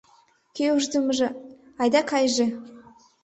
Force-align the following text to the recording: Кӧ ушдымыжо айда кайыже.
Кӧ 0.55 0.65
ушдымыжо 0.77 1.27
айда 1.81 2.01
кайыже. 2.09 2.47